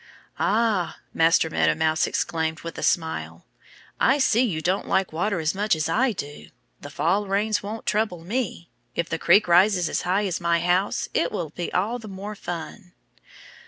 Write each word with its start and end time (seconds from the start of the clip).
"Ah!" 0.39 0.97
Master 1.13 1.47
Meadow 1.47 1.75
Mouse 1.75 2.07
exclaimed 2.07 2.61
with 2.61 2.75
a 2.79 2.81
smile. 2.81 3.45
"I 3.99 4.17
see 4.17 4.41
you 4.43 4.59
don't 4.59 4.87
like 4.87 5.13
water 5.13 5.39
as 5.39 5.53
much 5.53 5.75
as 5.75 5.87
I 5.87 6.11
do. 6.11 6.47
The 6.79 6.89
fall 6.89 7.27
rains 7.27 7.61
won't 7.61 7.85
trouble 7.85 8.23
me. 8.23 8.71
If 8.95 9.09
the 9.09 9.19
creek 9.19 9.47
rises 9.47 9.87
as 9.89 10.01
high 10.01 10.25
as 10.25 10.41
my 10.41 10.59
house 10.59 11.07
it 11.13 11.31
will 11.31 11.51
be 11.51 11.71
all 11.71 11.99
the 11.99 12.07
more 12.07 12.33
fun." 12.33 12.93